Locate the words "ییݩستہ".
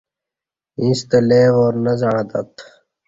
0.79-1.17